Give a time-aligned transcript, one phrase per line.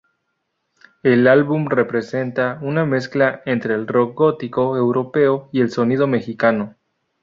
[1.03, 6.73] El álbum representa una mezcla entre el rock gótico europeo y el sonido mexicano.